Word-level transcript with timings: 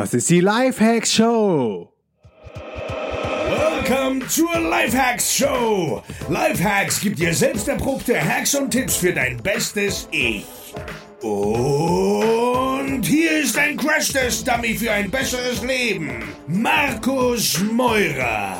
Das 0.00 0.14
ist 0.14 0.30
die 0.30 0.40
Lifehacks 0.40 1.12
Show. 1.12 1.92
Welcome 2.54 4.26
zur 4.28 4.58
Lifehacks 4.58 5.36
Show. 5.36 6.02
Lifehacks 6.30 7.02
gibt 7.02 7.18
dir 7.18 7.34
selbst 7.34 7.68
erprobte 7.68 8.18
Hacks 8.18 8.54
und 8.54 8.70
Tipps 8.70 8.96
für 8.96 9.12
dein 9.12 9.36
bestes 9.42 10.08
Ich. 10.10 10.46
Und 11.20 13.02
hier 13.02 13.42
ist 13.42 13.58
ein 13.58 13.76
Crash-Test-Dummy 13.76 14.74
für 14.74 14.90
ein 14.90 15.10
besseres 15.10 15.62
Leben. 15.62 16.24
Markus 16.46 17.60
Meurer. 17.70 18.56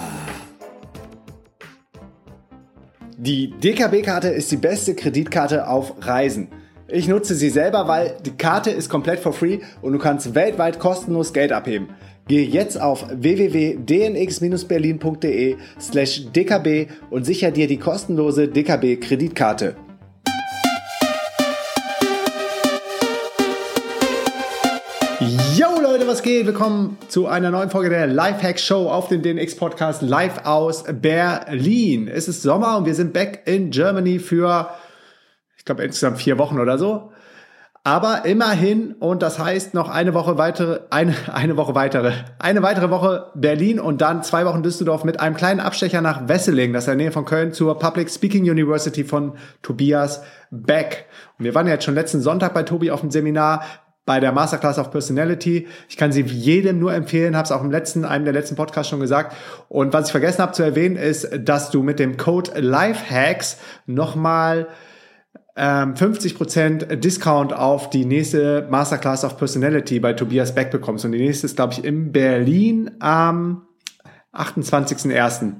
Die 3.16 3.50
DKB-Karte 3.50 4.28
ist 4.28 4.52
die 4.52 4.58
beste 4.58 4.94
Kreditkarte 4.94 5.66
auf 5.66 5.94
Reisen. 6.00 6.48
Ich 6.92 7.06
nutze 7.06 7.36
sie 7.36 7.50
selber, 7.50 7.86
weil 7.86 8.16
die 8.26 8.32
Karte 8.32 8.72
ist 8.72 8.88
komplett 8.88 9.20
for 9.20 9.32
free 9.32 9.60
und 9.80 9.92
du 9.92 10.00
kannst 10.00 10.34
weltweit 10.34 10.80
kostenlos 10.80 11.32
Geld 11.32 11.52
abheben. 11.52 11.90
Gehe 12.26 12.44
jetzt 12.44 12.80
auf 12.80 13.06
www.dnx-berlin.de 13.08 15.56
slash 15.80 16.32
dkb 16.32 16.88
und 17.10 17.24
sicher 17.24 17.52
dir 17.52 17.68
die 17.68 17.76
kostenlose 17.76 18.48
DKB-Kreditkarte. 18.48 19.76
Yo 25.56 25.80
Leute, 25.80 26.08
was 26.08 26.22
geht? 26.22 26.46
Willkommen 26.46 26.98
zu 27.06 27.28
einer 27.28 27.52
neuen 27.52 27.70
Folge 27.70 27.90
der 27.90 28.08
Lifehack 28.08 28.58
Show 28.58 28.88
auf 28.88 29.06
dem 29.06 29.22
DNX 29.22 29.54
Podcast 29.54 30.02
live 30.02 30.44
aus 30.44 30.82
Berlin. 31.00 32.08
Es 32.08 32.26
ist 32.26 32.42
Sommer 32.42 32.78
und 32.78 32.86
wir 32.86 32.96
sind 32.96 33.12
back 33.12 33.42
in 33.44 33.70
Germany 33.70 34.18
für 34.18 34.70
ich 35.60 35.66
glaube 35.66 35.84
insgesamt 35.84 36.16
vier 36.16 36.38
Wochen 36.38 36.58
oder 36.58 36.78
so. 36.78 37.12
Aber 37.84 38.24
immerhin, 38.24 38.94
und 38.98 39.22
das 39.22 39.38
heißt 39.38 39.74
noch 39.74 39.90
eine 39.90 40.14
Woche 40.14 40.38
weitere, 40.38 40.80
eine, 40.88 41.14
eine 41.30 41.58
Woche 41.58 41.74
weitere, 41.74 42.12
eine 42.38 42.62
weitere 42.62 42.88
Woche 42.88 43.26
Berlin 43.34 43.78
und 43.78 44.00
dann 44.00 44.22
zwei 44.22 44.46
Wochen 44.46 44.62
Düsseldorf 44.62 45.04
mit 45.04 45.20
einem 45.20 45.36
kleinen 45.36 45.60
Abstecher 45.60 46.00
nach 46.00 46.28
Wesseling, 46.28 46.72
das 46.72 46.84
ist 46.84 46.88
in 46.88 46.96
der 46.96 47.04
Nähe 47.04 47.12
von 47.12 47.26
Köln, 47.26 47.52
zur 47.52 47.78
Public 47.78 48.10
Speaking 48.10 48.50
University 48.50 49.04
von 49.04 49.34
Tobias 49.60 50.22
Beck. 50.50 51.04
Und 51.38 51.44
wir 51.44 51.54
waren 51.54 51.66
ja 51.66 51.74
jetzt 51.74 51.84
schon 51.84 51.94
letzten 51.94 52.22
Sonntag 52.22 52.54
bei 52.54 52.62
Tobi 52.62 52.90
auf 52.90 53.02
dem 53.02 53.10
Seminar 53.10 53.62
bei 54.06 54.18
der 54.18 54.32
Masterclass 54.32 54.78
of 54.78 54.90
Personality. 54.90 55.68
Ich 55.90 55.98
kann 55.98 56.10
sie 56.10 56.22
jedem 56.22 56.78
nur 56.78 56.94
empfehlen, 56.94 57.36
habe 57.36 57.44
es 57.44 57.52
auch 57.52 57.62
im 57.62 57.70
letzten, 57.70 58.06
einem 58.06 58.24
der 58.24 58.32
letzten 58.32 58.56
Podcasts 58.56 58.88
schon 58.88 59.00
gesagt. 59.00 59.36
Und 59.68 59.92
was 59.92 60.06
ich 60.06 60.12
vergessen 60.12 60.40
habe 60.40 60.52
zu 60.52 60.62
erwähnen, 60.62 60.96
ist, 60.96 61.28
dass 61.38 61.70
du 61.70 61.82
mit 61.82 61.98
dem 61.98 62.16
Code 62.16 62.58
LifeHacks 62.58 63.58
nochmal 63.84 64.68
50% 65.56 66.92
ähm, 66.92 67.00
Discount 67.00 67.52
auf 67.52 67.90
die 67.90 68.04
nächste 68.04 68.66
Masterclass 68.70 69.24
of 69.24 69.36
Personality 69.36 69.98
bei 70.00 70.12
Tobias 70.12 70.54
Beck 70.54 70.70
bekommst. 70.70 71.04
Und 71.04 71.12
die 71.12 71.18
nächste 71.18 71.46
ist, 71.46 71.56
glaube 71.56 71.72
ich, 71.72 71.84
in 71.84 72.12
Berlin 72.12 72.92
am 73.00 73.62
28.01. 74.32 75.54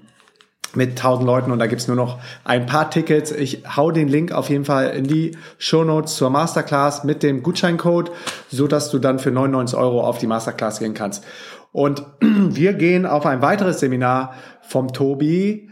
mit 0.74 0.90
1000 0.90 1.26
Leuten 1.26 1.50
und 1.50 1.58
da 1.58 1.66
gibt's 1.66 1.88
nur 1.88 1.96
noch 1.96 2.20
ein 2.44 2.66
paar 2.66 2.88
Tickets. 2.90 3.32
Ich 3.32 3.64
hau 3.76 3.90
den 3.90 4.06
Link 4.06 4.30
auf 4.30 4.48
jeden 4.48 4.64
Fall 4.64 4.90
in 4.90 5.04
die 5.04 5.36
Show 5.58 5.82
Notes 5.82 6.14
zur 6.14 6.30
Masterclass 6.30 7.02
mit 7.02 7.24
dem 7.24 7.42
Gutscheincode, 7.42 8.12
so 8.48 8.68
dass 8.68 8.90
du 8.90 9.00
dann 9.00 9.18
für 9.18 9.32
99 9.32 9.76
Euro 9.76 10.02
auf 10.02 10.18
die 10.18 10.28
Masterclass 10.28 10.78
gehen 10.78 10.94
kannst. 10.94 11.24
Und 11.72 12.04
wir 12.20 12.74
gehen 12.74 13.06
auf 13.06 13.26
ein 13.26 13.42
weiteres 13.42 13.80
Seminar 13.80 14.34
vom 14.62 14.92
Tobi 14.92 15.69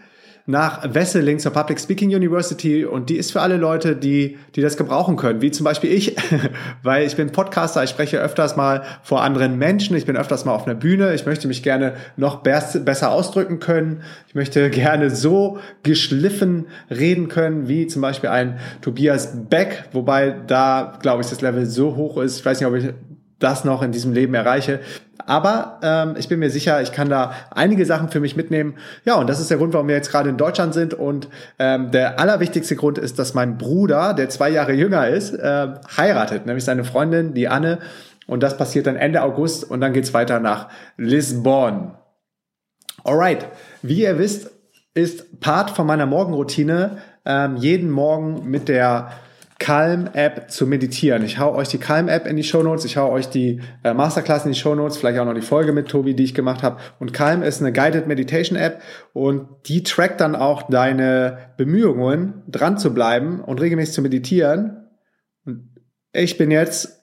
nach 0.48 0.94
Wesseling 0.94 1.38
zur 1.38 1.52
Public 1.52 1.78
Speaking 1.78 2.08
University 2.08 2.86
und 2.86 3.10
die 3.10 3.16
ist 3.16 3.32
für 3.32 3.42
alle 3.42 3.58
Leute, 3.58 3.94
die, 3.94 4.38
die 4.54 4.62
das 4.62 4.78
gebrauchen 4.78 5.16
können, 5.16 5.42
wie 5.42 5.50
zum 5.50 5.64
Beispiel 5.64 5.92
ich, 5.92 6.16
weil 6.82 7.06
ich 7.06 7.16
bin 7.16 7.30
Podcaster, 7.32 7.84
ich 7.84 7.90
spreche 7.90 8.18
öfters 8.18 8.56
mal 8.56 8.82
vor 9.02 9.20
anderen 9.20 9.58
Menschen, 9.58 9.94
ich 9.94 10.06
bin 10.06 10.16
öfters 10.16 10.46
mal 10.46 10.54
auf 10.54 10.66
einer 10.66 10.74
Bühne, 10.74 11.12
ich 11.12 11.26
möchte 11.26 11.48
mich 11.48 11.62
gerne 11.62 11.92
noch 12.16 12.36
besser 12.36 13.10
ausdrücken 13.10 13.60
können, 13.60 14.02
ich 14.26 14.34
möchte 14.34 14.70
gerne 14.70 15.10
so 15.10 15.58
geschliffen 15.82 16.68
reden 16.90 17.28
können, 17.28 17.68
wie 17.68 17.86
zum 17.86 18.00
Beispiel 18.00 18.30
ein 18.30 18.58
Tobias 18.80 19.36
Beck, 19.50 19.84
wobei 19.92 20.34
da, 20.46 20.96
glaube 21.02 21.20
ich, 21.20 21.28
das 21.28 21.42
Level 21.42 21.66
so 21.66 21.94
hoch 21.94 22.16
ist, 22.16 22.38
ich 22.38 22.46
weiß 22.46 22.58
nicht, 22.58 22.66
ob 22.66 22.74
ich 22.74 22.86
das 23.38 23.64
noch 23.64 23.82
in 23.82 23.92
diesem 23.92 24.12
Leben 24.12 24.34
erreiche. 24.34 24.80
Aber 25.26 25.78
ähm, 25.82 26.14
ich 26.18 26.28
bin 26.28 26.38
mir 26.38 26.50
sicher, 26.50 26.80
ich 26.80 26.92
kann 26.92 27.10
da 27.10 27.32
einige 27.50 27.84
Sachen 27.84 28.08
für 28.08 28.20
mich 28.20 28.36
mitnehmen. 28.36 28.76
Ja, 29.04 29.16
und 29.16 29.28
das 29.28 29.40
ist 29.40 29.50
der 29.50 29.58
Grund, 29.58 29.74
warum 29.74 29.88
wir 29.88 29.94
jetzt 29.94 30.10
gerade 30.10 30.30
in 30.30 30.36
Deutschland 30.36 30.74
sind. 30.74 30.94
Und 30.94 31.28
ähm, 31.58 31.90
der 31.90 32.18
allerwichtigste 32.18 32.76
Grund 32.76 32.98
ist, 32.98 33.18
dass 33.18 33.34
mein 33.34 33.58
Bruder, 33.58 34.14
der 34.14 34.28
zwei 34.28 34.48
Jahre 34.50 34.72
jünger 34.72 35.08
ist, 35.08 35.34
äh, 35.34 35.68
heiratet, 35.96 36.46
nämlich 36.46 36.64
seine 36.64 36.84
Freundin, 36.84 37.34
die 37.34 37.48
Anne. 37.48 37.78
Und 38.26 38.42
das 38.42 38.56
passiert 38.56 38.86
dann 38.86 38.96
Ende 38.96 39.22
August 39.22 39.70
und 39.70 39.80
dann 39.80 39.92
geht's 39.92 40.14
weiter 40.14 40.40
nach 40.40 40.68
Lisbon. 40.96 41.92
Alright, 43.04 43.46
wie 43.82 44.02
ihr 44.02 44.18
wisst, 44.18 44.50
ist 44.94 45.40
Part 45.40 45.70
von 45.70 45.86
meiner 45.86 46.06
Morgenroutine 46.06 46.98
ähm, 47.24 47.56
jeden 47.56 47.90
Morgen 47.90 48.50
mit 48.50 48.68
der 48.68 49.12
Calm-App 49.58 50.50
zu 50.50 50.66
meditieren. 50.66 51.24
Ich 51.24 51.38
hau 51.38 51.54
euch 51.54 51.68
die 51.68 51.78
Calm-App 51.78 52.26
in 52.26 52.36
die 52.36 52.44
Show 52.44 52.62
Notes, 52.62 52.84
ich 52.84 52.96
hau 52.96 53.10
euch 53.10 53.28
die 53.28 53.60
äh, 53.82 53.92
Masterclass 53.92 54.44
in 54.44 54.52
die 54.52 54.58
Show 54.58 54.74
Notes, 54.74 54.96
vielleicht 54.96 55.18
auch 55.18 55.24
noch 55.24 55.34
die 55.34 55.40
Folge 55.40 55.72
mit 55.72 55.88
Tobi, 55.88 56.14
die 56.14 56.24
ich 56.24 56.34
gemacht 56.34 56.62
habe. 56.62 56.78
Und 57.00 57.12
Calm 57.12 57.42
ist 57.42 57.60
eine 57.60 57.72
Guided 57.72 58.06
Meditation 58.06 58.56
App 58.56 58.80
und 59.12 59.48
die 59.66 59.82
trackt 59.82 60.20
dann 60.20 60.36
auch 60.36 60.62
deine 60.62 61.52
Bemühungen, 61.56 62.42
dran 62.46 62.78
zu 62.78 62.94
bleiben 62.94 63.40
und 63.40 63.60
regelmäßig 63.60 63.94
zu 63.94 64.02
meditieren. 64.02 64.88
Und 65.44 65.70
ich 66.12 66.38
bin 66.38 66.52
jetzt 66.52 66.97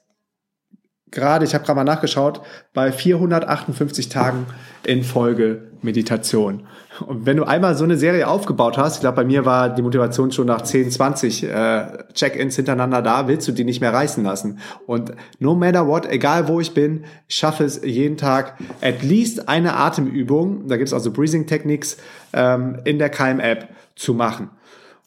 gerade, 1.10 1.44
ich 1.44 1.54
habe 1.54 1.64
gerade 1.64 1.76
mal 1.76 1.84
nachgeschaut, 1.84 2.42
bei 2.74 2.92
458 2.92 4.08
Tagen 4.08 4.46
in 4.84 5.02
Folge 5.02 5.70
Meditation. 5.82 6.66
Und 7.06 7.26
wenn 7.26 7.36
du 7.36 7.44
einmal 7.44 7.76
so 7.76 7.84
eine 7.84 7.96
Serie 7.96 8.26
aufgebaut 8.26 8.78
hast, 8.78 8.96
ich 8.96 9.00
glaube, 9.00 9.16
bei 9.16 9.24
mir 9.24 9.44
war 9.44 9.68
die 9.68 9.82
Motivation 9.82 10.32
schon 10.32 10.46
nach 10.46 10.62
10, 10.62 10.90
20 10.90 11.44
äh, 11.44 11.86
Check-ins 12.14 12.56
hintereinander 12.56 13.02
da, 13.02 13.28
willst 13.28 13.46
du 13.48 13.52
die 13.52 13.64
nicht 13.64 13.80
mehr 13.80 13.92
reißen 13.92 14.24
lassen. 14.24 14.58
Und 14.86 15.12
no 15.38 15.54
matter 15.54 15.86
what, 15.86 16.06
egal 16.06 16.48
wo 16.48 16.60
ich 16.60 16.74
bin, 16.74 17.04
schaffe 17.28 17.64
es 17.64 17.82
jeden 17.84 18.16
Tag 18.16 18.58
at 18.80 19.02
least 19.02 19.48
eine 19.48 19.76
Atemübung, 19.76 20.68
da 20.68 20.76
gibt 20.76 20.88
es 20.88 20.94
also 20.94 21.12
Breathing 21.12 21.46
Techniques 21.46 21.98
ähm, 22.32 22.78
in 22.84 22.98
der 22.98 23.10
KM-App 23.10 23.68
zu 23.94 24.14
machen. 24.14 24.50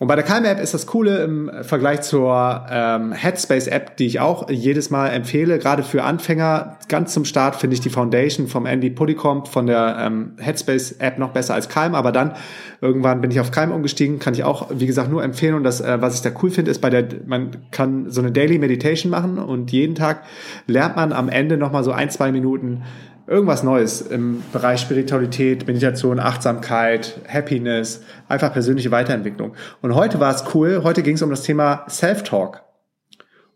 Und 0.02 0.08
bei 0.08 0.16
der 0.16 0.24
Calm 0.24 0.46
App 0.46 0.62
ist 0.62 0.74
das 0.74 0.88
Coole 0.88 1.26
im 1.26 1.52
Vergleich 1.62 2.04
zur 2.04 2.66
ähm, 2.72 3.12
Headspace 3.12 3.68
App, 3.68 3.98
die 3.98 4.06
ich 4.06 4.22
auch 4.22 4.50
jedes 4.50 4.90
Mal 4.90 5.10
empfehle, 5.10 5.60
gerade 5.60 5.84
für 5.84 6.04
Anfänger. 6.04 6.78
Ganz 6.88 7.14
zum 7.14 7.26
Start 7.26 7.58
finde 7.58 7.74
ich 7.74 7.82
die 7.82 7.90
Foundation 7.90 8.48
vom 8.48 8.66
Andy 8.66 8.92
Pudicomp 8.92 9.50
von 9.50 9.68
der 9.68 9.98
ähm, 10.00 10.38
Headspace 10.40 10.94
App 11.00 11.20
noch 11.20 11.32
besser 11.32 11.54
als 11.54 11.68
Calm, 11.68 11.96
aber 11.96 12.14
dann 12.14 12.36
irgendwann 12.80 13.20
bin 13.20 13.30
ich 13.30 13.42
auf 13.42 13.52
Calm 13.52 13.74
umgestiegen, 13.74 14.20
kann 14.20 14.34
ich 14.34 14.46
auch, 14.46 14.70
wie 14.74 14.88
gesagt, 14.88 15.12
nur 15.12 15.22
empfehlen. 15.22 15.56
Und 15.56 15.66
das, 15.66 15.82
äh, 15.82 15.98
was 16.00 16.16
ich 16.16 16.22
da 16.22 16.30
cool 16.42 16.50
finde, 16.50 16.72
ist 16.72 16.80
bei 16.80 16.90
der, 16.90 17.06
man 17.26 17.58
kann 17.72 18.10
so 18.10 18.22
eine 18.22 18.32
Daily 18.32 18.58
Meditation 18.58 19.12
machen 19.12 19.38
und 19.38 19.74
jeden 19.74 19.96
Tag 19.96 20.24
lernt 20.66 20.96
man 20.96 21.12
am 21.12 21.28
Ende 21.28 21.58
nochmal 21.58 21.84
so 21.84 21.92
ein, 21.92 22.10
zwei 22.10 22.32
Minuten 22.32 22.84
irgendwas 23.30 23.62
Neues 23.62 24.02
im 24.02 24.44
Bereich 24.52 24.82
Spiritualität, 24.82 25.68
Meditation, 25.68 26.20
Achtsamkeit, 26.20 27.22
Happiness, 27.28 28.02
einfach 28.28 28.52
persönliche 28.52 28.90
Weiterentwicklung. 28.90 29.54
Und 29.82 29.94
heute 29.94 30.20
war 30.20 30.34
es 30.34 30.44
cool, 30.56 30.82
heute 30.84 31.04
ging 31.04 31.16
es 31.16 31.22
um 31.22 31.30
das 31.30 31.44
Thema 31.44 31.86
Self-Talk. 31.88 32.64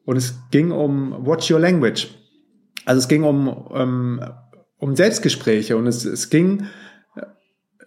Und 0.05 0.17
es 0.17 0.35
ging 0.51 0.71
um 0.71 1.25
Watch 1.25 1.49
Your 1.49 1.59
Language. 1.59 2.07
Also 2.85 2.99
es 2.99 3.07
ging 3.07 3.23
um, 3.23 3.47
um, 3.47 4.21
um 4.77 4.95
Selbstgespräche 4.95 5.75
und 5.75 5.87
es, 5.87 6.05
es 6.05 6.29
ging 6.29 6.67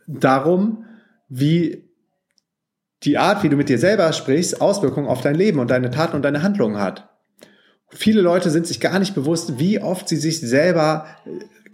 darum, 0.08 0.86
wie 1.28 1.84
die 3.04 3.18
Art, 3.18 3.44
wie 3.44 3.48
du 3.48 3.56
mit 3.56 3.68
dir 3.68 3.78
selber 3.78 4.12
sprichst, 4.12 4.60
Auswirkungen 4.60 5.06
auf 5.06 5.20
dein 5.20 5.34
Leben 5.34 5.60
und 5.60 5.70
deine 5.70 5.91
Taten 5.91 6.16
und 6.16 6.22
deine 6.22 6.42
Handlungen 6.42 6.78
hat. 6.78 7.10
Viele 7.91 8.22
Leute 8.22 8.50
sind 8.50 8.66
sich 8.66 8.80
gar 8.80 8.98
nicht 8.98 9.14
bewusst, 9.14 9.60
wie 9.60 9.80
oft 9.80 10.08
sie 10.08 10.16
sich 10.16 10.41
selber 10.41 11.06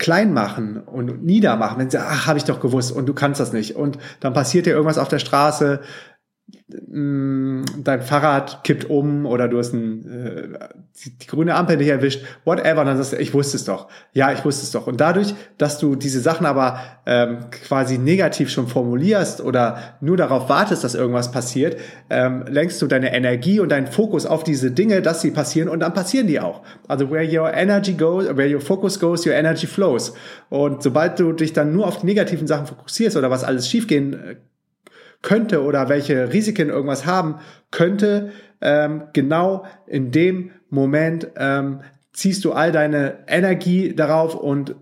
klein 0.02 0.34
machen 0.34 0.78
und 0.78 1.22
niedermachen, 1.22 1.78
wenn 1.78 1.88
sie, 1.88 1.98
ach, 1.98 2.26
habe 2.26 2.36
ich 2.36 2.44
doch 2.44 2.58
gewusst 2.58 2.90
und 2.90 3.06
du 3.06 3.14
kannst 3.14 3.38
das 3.38 3.52
nicht. 3.52 3.76
Und 3.76 3.98
dann 4.18 4.32
passiert 4.34 4.66
dir 4.66 4.70
irgendwas 4.70 4.98
auf 4.98 5.06
der 5.06 5.20
Straße, 5.20 5.80
dein 6.68 8.02
Fahrrad 8.02 8.64
kippt 8.64 8.88
um 8.88 9.26
oder 9.26 9.48
du 9.48 9.58
hast 9.58 9.72
ein, 9.72 10.06
äh, 10.06 10.68
die, 11.04 11.26
grüne 11.26 11.54
Ampel 11.54 11.76
nicht 11.76 11.88
erwischt, 11.88 12.24
whatever, 12.44 12.84
dann 12.84 12.96
sagst 12.96 13.12
du, 13.12 13.16
ich 13.16 13.34
wusste 13.34 13.56
es 13.56 13.64
doch. 13.64 13.88
Ja, 14.12 14.32
ich 14.32 14.44
wusste 14.44 14.62
es 14.64 14.70
doch. 14.70 14.86
Und 14.86 15.00
dadurch, 15.00 15.34
dass 15.58 15.78
du 15.78 15.96
diese 15.96 16.20
Sachen 16.20 16.46
aber 16.46 16.80
ähm, 17.06 17.38
quasi 17.50 17.98
negativ 17.98 18.50
schon 18.50 18.68
formulierst 18.68 19.40
oder 19.40 19.96
nur 20.00 20.16
darauf 20.16 20.48
wartest, 20.48 20.84
dass 20.84 20.94
irgendwas 20.94 21.30
passiert, 21.30 21.78
ähm, 22.10 22.44
lenkst 22.48 22.80
du 22.80 22.86
deine 22.86 23.14
Energie 23.14 23.60
und 23.60 23.70
deinen 23.70 23.86
Fokus 23.86 24.24
auf 24.26 24.44
diese 24.44 24.70
Dinge, 24.70 25.02
dass 25.02 25.20
sie 25.20 25.30
passieren 25.30 25.68
und 25.68 25.80
dann 25.80 25.94
passieren 25.94 26.26
die 26.26 26.40
auch. 26.40 26.62
Also 26.88 27.10
where 27.10 27.24
your 27.24 27.52
energy 27.52 27.94
goes, 27.94 28.26
where 28.36 28.52
your 28.52 28.60
focus 28.60 28.98
goes, 28.98 29.26
your 29.26 29.34
energy 29.34 29.66
flows. 29.66 30.14
Und 30.48 30.82
sobald 30.82 31.18
du 31.18 31.32
dich 31.32 31.52
dann 31.52 31.72
nur 31.72 31.86
auf 31.86 32.00
die 32.00 32.06
negativen 32.06 32.46
Sachen 32.46 32.66
fokussierst 32.66 33.16
oder 33.16 33.30
was 33.30 33.44
alles 33.44 33.68
schiefgehen 33.68 34.12
äh, 34.14 34.36
könnte 35.22 35.62
oder 35.62 35.88
welche 35.88 36.32
Risiken 36.32 36.68
irgendwas 36.68 37.06
haben 37.06 37.36
könnte, 37.70 38.32
ähm, 38.60 39.04
genau 39.12 39.64
in 39.86 40.10
dem 40.10 40.50
Moment 40.68 41.28
ähm, 41.36 41.80
ziehst 42.12 42.44
du 42.44 42.52
all 42.52 42.72
deine 42.72 43.24
Energie 43.26 43.94
darauf 43.94 44.34
und 44.34 44.74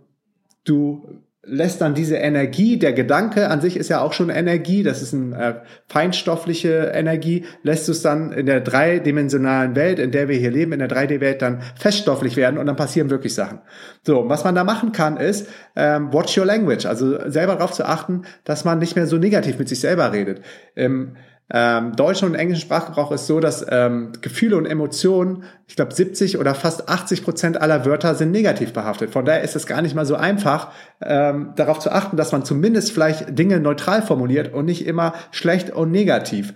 du 0.64 1.22
lässt 1.42 1.80
dann 1.80 1.94
diese 1.94 2.16
Energie, 2.16 2.78
der 2.78 2.92
Gedanke 2.92 3.48
an 3.48 3.62
sich 3.62 3.76
ist 3.76 3.88
ja 3.88 4.02
auch 4.02 4.12
schon 4.12 4.28
Energie, 4.28 4.82
das 4.82 5.00
ist 5.00 5.14
eine 5.14 5.42
äh, 5.42 5.54
feinstoffliche 5.88 6.92
Energie, 6.94 7.46
lässt 7.62 7.88
du 7.88 7.92
es 7.92 8.02
dann 8.02 8.30
in 8.32 8.44
der 8.44 8.60
dreidimensionalen 8.60 9.74
Welt, 9.74 9.98
in 9.98 10.10
der 10.10 10.28
wir 10.28 10.36
hier 10.36 10.50
leben, 10.50 10.72
in 10.72 10.80
der 10.80 10.90
3D-Welt 10.90 11.40
dann 11.40 11.62
feststofflich 11.78 12.36
werden 12.36 12.58
und 12.58 12.66
dann 12.66 12.76
passieren 12.76 13.08
wirklich 13.08 13.34
Sachen. 13.34 13.60
So, 14.02 14.28
was 14.28 14.44
man 14.44 14.54
da 14.54 14.64
machen 14.64 14.92
kann, 14.92 15.16
ist 15.16 15.48
ähm, 15.76 16.12
watch 16.12 16.36
your 16.36 16.44
language, 16.44 16.84
also 16.84 17.30
selber 17.30 17.54
darauf 17.54 17.72
zu 17.72 17.86
achten, 17.86 18.22
dass 18.44 18.66
man 18.66 18.78
nicht 18.78 18.94
mehr 18.94 19.06
so 19.06 19.16
negativ 19.16 19.58
mit 19.58 19.68
sich 19.68 19.80
selber 19.80 20.12
redet. 20.12 20.42
Ähm, 20.76 21.16
ähm, 21.52 21.96
deutschen 21.96 22.28
und 22.28 22.34
englischen 22.36 22.62
Sprachgebrauch 22.62 23.10
ist 23.10 23.26
so, 23.26 23.40
dass 23.40 23.66
ähm, 23.68 24.12
Gefühle 24.20 24.56
und 24.56 24.66
Emotionen, 24.66 25.42
ich 25.66 25.74
glaube 25.74 25.92
70 25.92 26.38
oder 26.38 26.54
fast 26.54 26.88
80 26.88 27.24
Prozent 27.24 27.60
aller 27.60 27.84
Wörter 27.84 28.14
sind 28.14 28.30
negativ 28.30 28.72
behaftet. 28.72 29.10
Von 29.10 29.24
daher 29.24 29.42
ist 29.42 29.56
es 29.56 29.66
gar 29.66 29.82
nicht 29.82 29.96
mal 29.96 30.06
so 30.06 30.14
einfach, 30.14 30.70
ähm, 31.02 31.52
darauf 31.56 31.80
zu 31.80 31.90
achten, 31.90 32.16
dass 32.16 32.30
man 32.30 32.44
zumindest 32.44 32.92
vielleicht 32.92 33.36
Dinge 33.36 33.58
neutral 33.58 34.02
formuliert 34.02 34.54
und 34.54 34.66
nicht 34.66 34.86
immer 34.86 35.14
schlecht 35.32 35.70
und 35.70 35.90
negativ. 35.90 36.54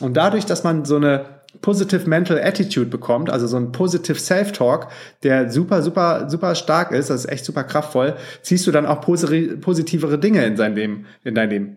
Und 0.00 0.16
dadurch, 0.16 0.46
dass 0.46 0.64
man 0.64 0.86
so 0.86 0.96
eine 0.96 1.40
Positive 1.60 2.08
Mental 2.08 2.40
Attitude 2.40 2.86
bekommt, 2.86 3.28
also 3.28 3.46
so 3.46 3.58
ein 3.58 3.72
Positive 3.72 4.18
Self-Talk, 4.18 4.88
der 5.22 5.50
super, 5.50 5.82
super, 5.82 6.30
super 6.30 6.54
stark 6.54 6.92
ist, 6.92 7.10
das 7.10 7.24
ist 7.24 7.30
echt 7.30 7.44
super 7.44 7.64
kraftvoll, 7.64 8.16
ziehst 8.40 8.66
du 8.66 8.70
dann 8.70 8.86
auch 8.86 9.00
positivere 9.02 10.18
Dinge 10.18 10.44
in 10.44 10.56
sein 10.56 10.74
Leben, 10.74 11.06
in 11.24 11.34
dein 11.34 11.50
Leben. 11.50 11.76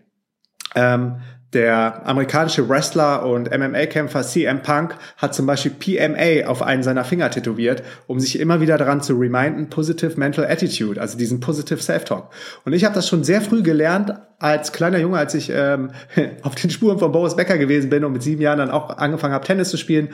Ähm, 0.75 1.17
der 1.53 2.05
amerikanische 2.05 2.67
Wrestler 2.67 3.25
und 3.25 3.49
MMA-Kämpfer 3.51 4.23
CM 4.23 4.61
Punk 4.61 4.95
hat 5.17 5.33
zum 5.33 5.45
Beispiel 5.45 5.71
PMA 5.71 6.47
auf 6.47 6.61
einen 6.61 6.83
seiner 6.83 7.03
Finger 7.03 7.29
tätowiert, 7.29 7.83
um 8.07 8.19
sich 8.19 8.39
immer 8.39 8.61
wieder 8.61 8.77
daran 8.77 9.01
zu 9.01 9.13
reminden, 9.15 9.69
Positive 9.69 10.19
Mental 10.19 10.45
Attitude, 10.45 10.99
also 10.99 11.17
diesen 11.17 11.39
Positive 11.39 11.81
Self-Talk. 11.81 12.29
Und 12.65 12.73
ich 12.73 12.85
habe 12.85 12.95
das 12.95 13.07
schon 13.07 13.23
sehr 13.23 13.41
früh 13.41 13.63
gelernt, 13.63 14.13
als 14.39 14.73
kleiner 14.73 14.97
Junge, 14.97 15.17
als 15.17 15.33
ich 15.35 15.51
ähm, 15.53 15.91
auf 16.41 16.55
den 16.55 16.69
Spuren 16.69 16.99
von 16.99 17.11
Boris 17.11 17.35
Becker 17.35 17.57
gewesen 17.57 17.89
bin 17.89 18.03
und 18.03 18.13
mit 18.13 18.23
sieben 18.23 18.41
Jahren 18.41 18.57
dann 18.57 18.71
auch 18.71 18.97
angefangen 18.97 19.33
habe, 19.33 19.45
Tennis 19.45 19.69
zu 19.69 19.77
spielen 19.77 20.09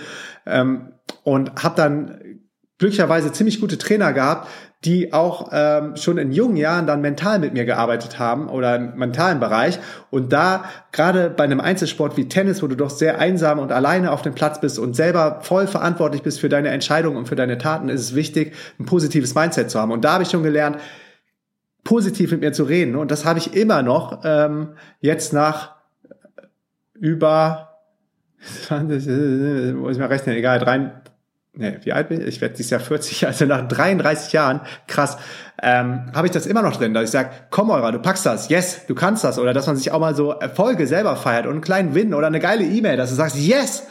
ähm, 0.45 0.93
und 1.23 1.63
habe 1.63 1.75
dann 1.75 2.19
glücklicherweise 2.79 3.31
ziemlich 3.31 3.59
gute 3.59 3.77
Trainer 3.77 4.13
gehabt, 4.13 4.47
die 4.85 5.11
auch 5.11 5.49
ähm, 5.51 5.97
schon 5.97 6.17
in 6.17 6.31
jungen 6.31 6.55
Jahren 6.55 6.87
dann 6.87 7.01
mental 7.01 7.37
mit 7.39 7.53
mir 7.53 7.65
gearbeitet 7.65 8.17
haben 8.17 8.47
oder 8.47 8.77
im 8.77 8.95
mentalen 8.95 9.41
Bereich. 9.41 9.77
Und 10.09 10.31
da 10.31 10.63
gerade 10.93 11.29
bei 11.29 11.43
einem 11.43 11.59
Einzelsport 11.59 12.15
wie 12.15 12.29
Tennis, 12.29 12.63
wo 12.63 12.67
du 12.67 12.75
doch 12.75 12.89
sehr 12.89 13.19
einsam 13.19 13.59
und 13.59 13.73
alleine 13.73 14.11
auf 14.11 14.21
dem 14.21 14.33
Platz 14.33 14.61
bist 14.61 14.79
und 14.79 14.95
selber 14.95 15.39
voll 15.41 15.67
verantwortlich 15.67 16.23
bist 16.23 16.39
für 16.39 16.47
deine 16.47 16.69
Entscheidungen 16.69 17.17
und 17.17 17.27
für 17.27 17.35
deine 17.35 17.57
Taten, 17.57 17.89
ist 17.89 18.01
es 18.01 18.15
wichtig, 18.15 18.55
ein 18.79 18.85
positives 18.85 19.35
Mindset 19.35 19.69
zu 19.69 19.79
haben. 19.79 19.91
Und 19.91 20.05
da 20.05 20.13
habe 20.13 20.23
ich 20.23 20.29
schon 20.29 20.43
gelernt, 20.43 20.77
positiv 21.83 22.31
mit 22.31 22.39
mir 22.39 22.53
zu 22.53 22.63
reden. 22.63 22.95
Und 22.95 23.11
das 23.11 23.25
habe 23.25 23.39
ich 23.39 23.53
immer 23.55 23.83
noch 23.83 24.21
ähm, 24.23 24.75
jetzt 25.01 25.33
nach 25.33 25.75
über 26.93 27.79
20, 28.67 29.07
muss 29.75 29.93
ich 29.93 29.99
mal 29.99 30.05
rechnen, 30.05 30.37
egal, 30.37 30.59
nee, 31.59 31.77
wie 31.83 31.93
alt 31.93 32.09
bin 32.09 32.21
ich? 32.21 32.27
Ich 32.27 32.41
werde 32.41 32.55
dieses 32.55 32.71
Jahr 32.71 32.79
40, 32.79 33.27
also 33.27 33.45
nach 33.45 33.67
33 33.67 34.33
Jahren, 34.33 34.61
krass, 34.87 35.17
ähm, 35.61 36.11
habe 36.13 36.27
ich 36.27 36.31
das 36.31 36.45
immer 36.45 36.61
noch 36.61 36.77
drin, 36.77 36.93
dass 36.93 37.03
ich 37.03 37.11
sage, 37.11 37.29
komm 37.49 37.69
Eura, 37.69 37.91
du 37.91 37.99
packst 37.99 38.25
das, 38.25 38.49
yes, 38.49 38.85
du 38.87 38.95
kannst 38.95 39.23
das. 39.23 39.37
Oder 39.37 39.53
dass 39.53 39.67
man 39.67 39.75
sich 39.75 39.91
auch 39.91 39.99
mal 39.99 40.15
so 40.15 40.31
Erfolge 40.31 40.87
selber 40.87 41.15
feiert 41.15 41.45
und 41.45 41.51
einen 41.51 41.61
kleinen 41.61 41.93
Win 41.93 42.13
oder 42.13 42.27
eine 42.27 42.39
geile 42.39 42.63
E-Mail, 42.63 42.97
dass 42.97 43.09
du 43.09 43.15
sagst, 43.15 43.35
yes, 43.35 43.83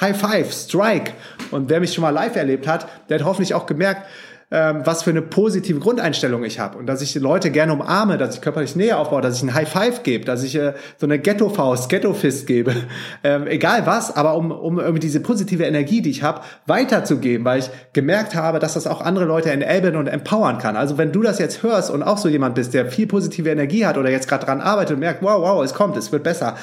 High 0.00 0.16
Five, 0.16 0.52
Strike. 0.52 1.12
Und 1.50 1.70
wer 1.70 1.80
mich 1.80 1.94
schon 1.94 2.02
mal 2.02 2.10
live 2.10 2.36
erlebt 2.36 2.66
hat, 2.66 2.86
der 3.08 3.18
hat 3.18 3.26
hoffentlich 3.26 3.54
auch 3.54 3.66
gemerkt, 3.66 4.02
ähm, 4.50 4.82
was 4.84 5.02
für 5.02 5.10
eine 5.10 5.22
positive 5.22 5.80
Grundeinstellung 5.80 6.44
ich 6.44 6.60
habe 6.60 6.78
und 6.78 6.86
dass 6.86 7.02
ich 7.02 7.12
die 7.12 7.18
Leute 7.18 7.50
gerne 7.50 7.72
umarme, 7.72 8.18
dass 8.18 8.36
ich 8.36 8.40
körperlich 8.40 8.76
Nähe 8.76 8.96
aufbaue, 8.96 9.20
dass 9.22 9.36
ich 9.36 9.42
ein 9.42 9.54
High 9.54 9.68
Five 9.68 10.02
gebe, 10.02 10.24
dass 10.24 10.42
ich 10.42 10.54
äh, 10.56 10.74
so 10.96 11.06
eine 11.06 11.18
Ghetto-Faust, 11.18 11.88
Ghetto-Fist 11.88 12.46
gebe, 12.46 12.74
ähm, 13.24 13.46
egal 13.46 13.86
was, 13.86 14.14
aber 14.14 14.36
um, 14.36 14.50
um 14.50 14.78
irgendwie 14.78 15.00
diese 15.00 15.20
positive 15.20 15.64
Energie, 15.64 16.02
die 16.02 16.10
ich 16.10 16.22
habe, 16.22 16.42
weiterzugeben, 16.66 17.44
weil 17.44 17.60
ich 17.60 17.70
gemerkt 17.92 18.34
habe, 18.34 18.58
dass 18.58 18.74
das 18.74 18.86
auch 18.86 19.00
andere 19.00 19.24
Leute 19.24 19.50
enablen 19.50 19.96
und 19.96 20.06
empowern 20.06 20.58
kann. 20.58 20.76
Also 20.76 20.98
wenn 20.98 21.12
du 21.12 21.22
das 21.22 21.38
jetzt 21.38 21.62
hörst 21.62 21.90
und 21.90 22.02
auch 22.02 22.18
so 22.18 22.28
jemand 22.28 22.54
bist, 22.54 22.74
der 22.74 22.86
viel 22.86 23.06
positive 23.06 23.50
Energie 23.50 23.86
hat 23.86 23.98
oder 23.98 24.10
jetzt 24.10 24.28
gerade 24.28 24.44
dran 24.44 24.60
arbeitet 24.60 24.94
und 24.94 25.00
merkt, 25.00 25.22
wow, 25.22 25.40
wow, 25.40 25.64
es 25.64 25.74
kommt, 25.74 25.96
es 25.96 26.12
wird 26.12 26.22
besser, 26.22 26.56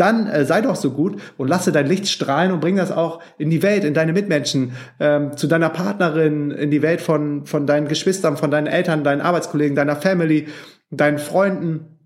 dann 0.00 0.26
äh, 0.26 0.44
sei 0.44 0.60
doch 0.62 0.76
so 0.76 0.90
gut 0.90 1.20
und 1.36 1.48
lasse 1.48 1.72
dein 1.72 1.86
Licht 1.86 2.08
strahlen 2.08 2.52
und 2.52 2.60
bring 2.60 2.76
das 2.76 2.90
auch 2.90 3.20
in 3.38 3.50
die 3.50 3.62
Welt, 3.62 3.84
in 3.84 3.94
deine 3.94 4.12
Mitmenschen, 4.12 4.72
ähm, 4.98 5.36
zu 5.36 5.46
deiner 5.46 5.68
Partnerin, 5.68 6.50
in 6.50 6.70
die 6.70 6.82
Welt 6.82 7.00
von, 7.00 7.46
von 7.46 7.66
deinen 7.66 7.88
Geschwistern, 7.88 8.36
von 8.36 8.50
deinen 8.50 8.66
Eltern, 8.66 9.04
deinen 9.04 9.20
Arbeitskollegen, 9.20 9.76
deiner 9.76 9.96
Family, 9.96 10.48
deinen 10.90 11.18
Freunden, 11.18 11.98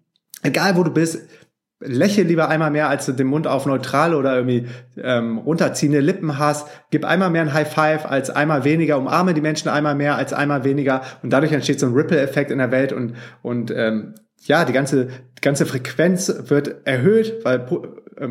egal 0.43 0.77
wo 0.77 0.83
du 0.83 0.91
bist. 0.91 1.29
Läche 1.81 2.23
lieber 2.23 2.49
einmal 2.49 2.71
mehr, 2.71 2.89
als 2.89 3.05
du 3.05 3.13
den 3.13 3.27
Mund 3.27 3.47
auf 3.47 3.67
neutral 3.67 4.15
oder 4.15 4.37
irgendwie 4.37 4.67
ähm, 4.97 5.39
runterziehende 5.39 6.01
Lippen 6.01 6.39
hast. 6.39 6.67
Gib 6.91 7.05
einmal 7.05 7.29
mehr 7.31 7.43
ein 7.43 7.53
High 7.53 7.71
Five 7.71 8.07
als 8.07 8.31
einmal 8.31 8.65
weniger. 8.65 8.97
Umarme 8.97 9.35
die 9.35 9.43
Menschen 9.43 9.69
einmal 9.69 9.95
mehr 9.95 10.17
als 10.17 10.33
einmal 10.33 10.65
weniger. 10.65 11.03
Und 11.23 11.31
dadurch 11.31 11.53
entsteht 11.53 11.81
so 11.81 11.87
ein 11.87 11.93
Ripple-Effekt 11.93 12.51
in 12.51 12.59
der 12.59 12.71
Welt 12.71 12.93
und, 12.93 13.17
und 13.43 13.71
ähm, 13.71 14.15
ja, 14.49 14.65
die 14.65 14.73
ganze, 14.73 15.07
die 15.07 15.41
ganze 15.41 15.67
Frequenz 15.67 16.33
wird 16.49 16.87
erhöht, 16.87 17.45
weil 17.45 17.67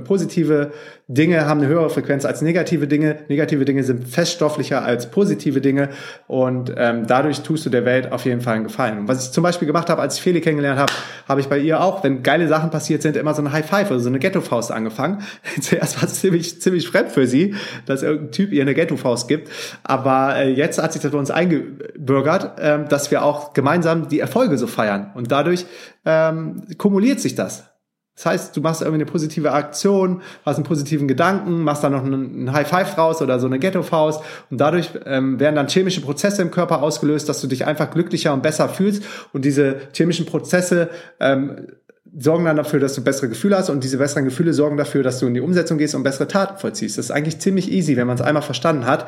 positive 0.03 0.71
Dinge 1.07 1.45
haben 1.45 1.59
eine 1.59 1.67
höhere 1.67 1.89
Frequenz 1.89 2.25
als 2.25 2.41
negative 2.41 2.87
Dinge. 2.87 3.17
Negative 3.27 3.65
Dinge 3.65 3.83
sind 3.83 4.07
feststofflicher 4.07 4.83
als 4.83 5.11
positive 5.11 5.59
Dinge 5.61 5.89
und 6.27 6.73
ähm, 6.77 7.05
dadurch 7.07 7.41
tust 7.41 7.65
du 7.65 7.69
der 7.69 7.85
Welt 7.85 8.11
auf 8.11 8.25
jeden 8.25 8.41
Fall 8.41 8.55
einen 8.55 8.63
Gefallen. 8.63 8.99
Und 8.99 9.07
was 9.07 9.25
ich 9.25 9.31
zum 9.31 9.43
Beispiel 9.43 9.65
gemacht 9.65 9.89
habe, 9.89 10.01
als 10.01 10.15
ich 10.15 10.21
Feli 10.21 10.41
kennengelernt 10.41 10.79
habe, 10.79 10.93
habe 11.27 11.41
ich 11.41 11.47
bei 11.47 11.57
ihr 11.57 11.81
auch, 11.81 12.03
wenn 12.03 12.23
geile 12.23 12.47
Sachen 12.47 12.69
passiert 12.69 13.01
sind, 13.01 13.17
immer 13.17 13.33
so 13.33 13.41
eine 13.41 13.51
High 13.51 13.65
Five 13.65 13.91
oder 13.91 13.99
so 13.99 14.09
eine 14.09 14.19
Ghetto-Faust 14.19 14.71
angefangen. 14.71 15.23
Zuerst 15.61 16.01
war 16.01 16.07
es 16.07 16.21
ziemlich, 16.21 16.61
ziemlich 16.61 16.87
fremd 16.87 17.11
für 17.11 17.27
sie, 17.27 17.55
dass 17.85 18.01
irgendein 18.01 18.31
Typ 18.31 18.51
ihr 18.53 18.61
eine 18.61 18.73
Ghetto-Faust 18.73 19.27
gibt. 19.27 19.49
Aber 19.83 20.37
äh, 20.37 20.49
jetzt 20.49 20.81
hat 20.81 20.93
sich 20.93 21.01
das 21.01 21.11
bei 21.11 21.17
uns 21.17 21.31
eingebürgert, 21.31 22.59
äh, 22.59 22.85
dass 22.87 23.11
wir 23.11 23.23
auch 23.23 23.53
gemeinsam 23.53 24.07
die 24.07 24.19
Erfolge 24.19 24.57
so 24.57 24.67
feiern. 24.67 25.11
Und 25.15 25.31
dadurch 25.31 25.65
ähm, 26.05 26.63
kumuliert 26.77 27.19
sich 27.19 27.35
das. 27.35 27.72
Das 28.15 28.27
heißt, 28.27 28.55
du 28.55 28.61
machst 28.61 28.81
irgendwie 28.81 29.01
eine 29.01 29.11
positive 29.11 29.51
Aktion, 29.51 30.21
hast 30.45 30.57
einen 30.57 30.65
positiven 30.65 31.07
Gedanken, 31.07 31.63
machst 31.63 31.83
dann 31.83 31.93
noch 31.93 32.03
einen 32.03 32.53
High 32.53 32.67
Five 32.67 32.97
raus 32.97 33.21
oder 33.21 33.39
so 33.39 33.47
eine 33.47 33.57
Ghetto-Faust 33.57 34.21
und 34.51 34.61
dadurch 34.61 34.91
ähm, 35.05 35.39
werden 35.39 35.55
dann 35.55 35.67
chemische 35.67 36.01
Prozesse 36.01 36.43
im 36.43 36.51
Körper 36.51 36.83
ausgelöst, 36.83 37.27
dass 37.27 37.41
du 37.41 37.47
dich 37.47 37.65
einfach 37.65 37.89
glücklicher 37.89 38.33
und 38.33 38.43
besser 38.43 38.69
fühlst 38.69 39.03
und 39.33 39.45
diese 39.45 39.77
chemischen 39.93 40.27
Prozesse 40.27 40.89
ähm, 41.19 41.67
sorgen 42.15 42.45
dann 42.45 42.57
dafür, 42.57 42.79
dass 42.79 42.93
du 42.93 43.03
bessere 43.03 43.29
Gefühle 43.29 43.57
hast 43.57 43.69
und 43.69 43.83
diese 43.83 43.97
besseren 43.97 44.25
Gefühle 44.25 44.53
sorgen 44.53 44.77
dafür, 44.77 45.01
dass 45.01 45.19
du 45.19 45.25
in 45.25 45.33
die 45.33 45.41
Umsetzung 45.41 45.79
gehst 45.79 45.95
und 45.95 46.03
bessere 46.03 46.27
Taten 46.27 46.59
vollziehst. 46.59 46.99
Das 46.99 47.05
ist 47.05 47.11
eigentlich 47.11 47.39
ziemlich 47.39 47.71
easy, 47.71 47.97
wenn 47.97 48.05
man 48.05 48.15
es 48.15 48.21
einmal 48.21 48.43
verstanden 48.43 48.85
hat. 48.85 49.07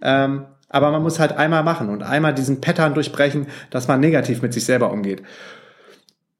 Ähm, 0.00 0.44
aber 0.68 0.90
man 0.90 1.02
muss 1.02 1.18
halt 1.18 1.36
einmal 1.36 1.64
machen 1.64 1.88
und 1.88 2.02
einmal 2.02 2.34
diesen 2.34 2.60
Pattern 2.60 2.94
durchbrechen, 2.94 3.46
dass 3.70 3.88
man 3.88 4.00
negativ 4.00 4.42
mit 4.42 4.52
sich 4.52 4.64
selber 4.64 4.92
umgeht. 4.92 5.22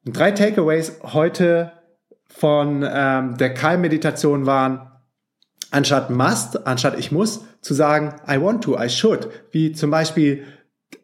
Drei 0.05 0.33
Takeaways 0.33 0.99
heute 1.03 1.73
von 2.29 2.85
ähm, 2.89 3.37
der 3.37 3.55
Keim-Meditation 3.55 4.47
waren, 4.47 4.91
anstatt 5.71 6.11
must, 6.11 6.67
anstatt 6.67 6.99
ich 6.99 7.13
muss, 7.13 7.45
zu 7.61 7.75
sagen, 7.75 8.15
I 8.29 8.41
want 8.41 8.65
to, 8.65 8.79
I 8.79 8.89
should. 8.89 9.29
Wie 9.51 9.73
zum 9.73 9.91
Beispiel, 9.91 10.45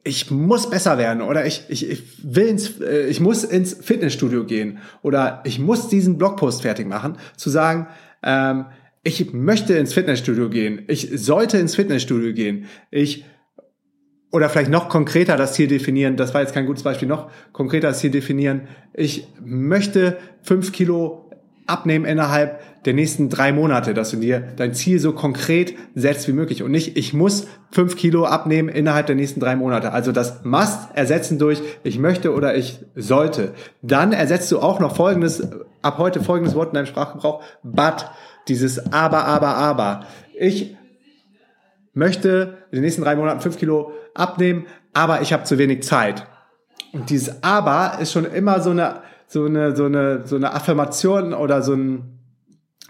ich 0.04 0.30
muss 0.30 0.70
besser 0.70 0.98
werden 0.98 1.22
oder 1.22 1.46
ich, 1.46 1.64
ich, 1.68 1.88
ich 1.88 2.02
will 2.22 2.46
ins, 2.46 2.80
äh, 2.80 3.06
ich 3.06 3.20
muss 3.20 3.44
ins 3.44 3.74
Fitnessstudio 3.74 4.44
gehen 4.44 4.78
oder 5.02 5.42
ich 5.44 5.58
muss 5.58 5.88
diesen 5.88 6.18
Blogpost 6.18 6.62
fertig 6.62 6.86
machen, 6.86 7.16
zu 7.36 7.50
sagen, 7.50 7.88
ähm, 8.22 8.66
ich 9.02 9.32
möchte 9.32 9.74
ins 9.74 9.94
Fitnessstudio 9.94 10.50
gehen, 10.50 10.82
ich 10.88 11.10
sollte 11.14 11.58
ins 11.58 11.74
Fitnessstudio 11.74 12.32
gehen, 12.34 12.66
ich 12.90 13.24
oder 14.30 14.48
vielleicht 14.48 14.70
noch 14.70 14.88
konkreter 14.88 15.36
das 15.36 15.54
Ziel 15.54 15.66
definieren, 15.66 16.16
das 16.16 16.34
war 16.34 16.40
jetzt 16.40 16.54
kein 16.54 16.66
gutes 16.66 16.82
Beispiel, 16.82 17.08
noch 17.08 17.30
konkreter 17.52 17.88
das 17.88 17.98
Ziel 17.98 18.10
definieren, 18.10 18.68
ich 18.94 19.28
möchte 19.40 20.18
fünf 20.42 20.72
Kilo 20.72 21.30
abnehmen 21.66 22.04
innerhalb 22.04 22.60
der 22.84 22.94
nächsten 22.94 23.28
drei 23.28 23.52
Monate, 23.52 23.94
dass 23.94 24.10
du 24.10 24.16
dir 24.16 24.42
dein 24.56 24.74
Ziel 24.74 24.98
so 24.98 25.12
konkret 25.12 25.74
setzt 25.94 26.26
wie 26.28 26.32
möglich 26.32 26.62
und 26.62 26.70
nicht, 26.70 26.96
ich 26.96 27.12
muss 27.12 27.46
fünf 27.70 27.96
Kilo 27.96 28.24
abnehmen 28.24 28.68
innerhalb 28.68 29.06
der 29.06 29.16
nächsten 29.16 29.38
drei 29.38 29.54
Monate. 29.54 29.92
Also 29.92 30.12
das 30.12 30.44
must 30.44 30.88
ersetzen 30.94 31.38
durch, 31.38 31.62
ich 31.84 31.98
möchte 31.98 32.34
oder 32.34 32.56
ich 32.56 32.80
sollte. 32.96 33.52
Dann 33.82 34.12
ersetzt 34.12 34.50
du 34.50 34.58
auch 34.58 34.80
noch 34.80 34.96
folgendes, 34.96 35.46
ab 35.82 35.98
heute 35.98 36.22
folgendes 36.22 36.54
Wort 36.54 36.70
in 36.70 36.74
deinem 36.74 36.86
Sprachgebrauch, 36.86 37.42
but, 37.62 38.10
dieses 38.48 38.92
aber, 38.92 39.24
aber, 39.26 39.56
aber. 39.56 40.06
Ich 40.38 40.76
möchte 41.92 42.56
in 42.70 42.76
den 42.76 42.84
nächsten 42.84 43.02
drei 43.02 43.14
Monaten 43.14 43.40
fünf 43.40 43.58
Kilo 43.58 43.92
abnehmen, 44.14 44.66
aber 44.92 45.22
ich 45.22 45.32
habe 45.32 45.44
zu 45.44 45.58
wenig 45.58 45.82
Zeit. 45.82 46.26
Und 46.92 47.10
dieses 47.10 47.42
aber 47.42 47.98
ist 48.00 48.12
schon 48.12 48.24
immer 48.24 48.60
so 48.60 48.70
eine, 48.70 49.02
so 49.26 49.44
eine, 49.44 49.76
so 49.76 49.84
eine, 49.84 50.26
so 50.26 50.36
eine 50.36 50.52
Affirmation 50.52 51.34
oder 51.34 51.62
so 51.62 51.74
ein, 51.74 52.18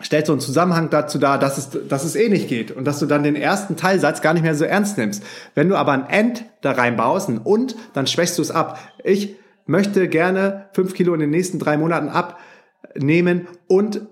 stellt 0.01 0.27
so 0.27 0.33
einen 0.33 0.41
Zusammenhang 0.41 0.89
dazu 0.89 1.19
dar, 1.19 1.39
dass 1.39 1.59
es, 1.59 1.89
dass 1.89 2.05
es 2.05 2.17
eh 2.17 2.31
nicht 2.31 2.49
geht 2.49 2.71
und 2.71 2.87
dass 2.87 2.99
du 2.99 3.07
dann 3.07 3.23
den 3.23 3.37
ersten 3.37 3.77
Teilsatz 3.77 4.23
gar 4.23 4.33
nicht 4.33 4.43
mehr 4.43 4.55
so 4.55 4.65
ernst 4.65 4.97
nimmst. 4.97 5.23
Wenn 5.55 5.69
du 5.69 5.77
aber 5.77 5.93
ein 5.93 6.09
End 6.09 6.45
da 6.63 6.73
reinbaust, 6.73 7.29
ein 7.29 7.39
und, 7.39 7.77
dann 7.93 8.07
schwächst 8.07 8.39
du 8.39 8.43
es 8.43 8.51
ab. 8.51 8.79
Ich 9.05 9.37
möchte 9.67 10.09
gerne 10.09 10.69
fünf 10.73 10.95
Kilo 10.95 11.13
in 11.13 11.21
den 11.21 11.31
nächsten 11.31 11.59
drei 11.59 11.77
Monaten 11.77 12.09
abnehmen 12.09 13.47
und 13.67 14.07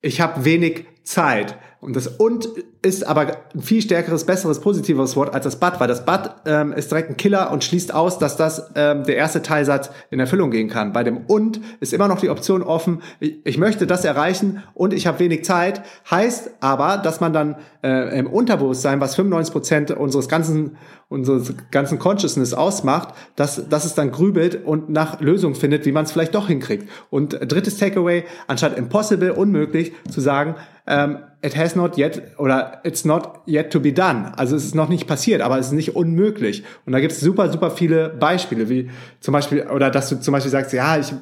ich 0.00 0.20
habe 0.20 0.44
wenig 0.44 0.86
Zeit. 1.02 1.56
Und 1.84 1.94
das 1.94 2.06
und 2.06 2.48
ist 2.80 3.06
aber 3.06 3.36
ein 3.54 3.60
viel 3.60 3.82
stärkeres, 3.82 4.24
besseres, 4.24 4.58
positiveres 4.60 5.16
Wort 5.16 5.34
als 5.34 5.44
das 5.44 5.60
but, 5.60 5.80
weil 5.80 5.88
das 5.88 6.06
but 6.06 6.36
ähm, 6.46 6.72
ist 6.72 6.90
direkt 6.90 7.10
ein 7.10 7.18
Killer 7.18 7.52
und 7.52 7.62
schließt 7.62 7.92
aus, 7.92 8.18
dass 8.18 8.38
das 8.38 8.70
ähm, 8.74 9.04
der 9.04 9.16
erste 9.16 9.42
Teilsatz 9.42 9.90
in 10.10 10.18
Erfüllung 10.18 10.50
gehen 10.50 10.70
kann. 10.70 10.94
Bei 10.94 11.04
dem 11.04 11.18
und 11.26 11.60
ist 11.80 11.92
immer 11.92 12.08
noch 12.08 12.20
die 12.20 12.30
Option 12.30 12.62
offen, 12.62 13.02
ich, 13.20 13.36
ich 13.44 13.58
möchte 13.58 13.86
das 13.86 14.04
erreichen 14.06 14.62
und 14.72 14.94
ich 14.94 15.06
habe 15.06 15.18
wenig 15.18 15.44
Zeit, 15.44 15.82
heißt 16.10 16.52
aber, 16.60 16.96
dass 16.96 17.20
man 17.20 17.34
dann 17.34 17.56
äh, 17.82 18.18
im 18.18 18.28
Unterbewusstsein, 18.28 19.00
was 19.00 19.14
95 19.14 19.52
Prozent 19.52 19.90
unseres 19.90 20.28
ganzen 20.28 20.78
unseres 21.10 21.54
ganzen 21.70 21.98
Consciousness 21.98 22.54
ausmacht, 22.54 23.14
dass, 23.36 23.68
dass 23.68 23.84
es 23.84 23.94
dann 23.94 24.10
grübelt 24.10 24.64
und 24.64 24.88
nach 24.88 25.20
Lösungen 25.20 25.54
findet, 25.54 25.86
wie 25.86 25.92
man 25.92 26.04
es 26.04 26.12
vielleicht 26.12 26.34
doch 26.34 26.48
hinkriegt. 26.48 26.88
Und 27.10 27.38
drittes 27.40 27.76
Takeaway, 27.76 28.24
anstatt 28.46 28.76
impossible, 28.76 29.30
unmöglich, 29.30 29.92
zu 30.10 30.20
sagen, 30.20 30.56
ähm, 30.86 31.18
it 31.44 31.56
has 31.56 31.76
not 31.76 31.98
yet 31.98 32.22
oder 32.38 32.80
it's 32.84 33.04
not 33.04 33.42
yet 33.46 33.70
to 33.70 33.78
be 33.78 33.92
done. 33.92 34.32
Also 34.38 34.56
es 34.56 34.64
ist 34.64 34.74
noch 34.74 34.88
nicht 34.88 35.06
passiert, 35.06 35.42
aber 35.42 35.58
es 35.58 35.66
ist 35.66 35.72
nicht 35.72 35.94
unmöglich. 35.94 36.64
Und 36.86 36.94
da 36.94 37.00
gibt 37.00 37.12
es 37.12 37.20
super, 37.20 37.52
super 37.52 37.70
viele 37.70 38.08
Beispiele, 38.08 38.70
wie 38.70 38.90
zum 39.20 39.32
Beispiel, 39.32 39.66
oder 39.66 39.90
dass 39.90 40.08
du 40.08 40.18
zum 40.18 40.32
Beispiel 40.32 40.50
sagst, 40.50 40.72
ja, 40.72 40.98
ich, 40.98 41.12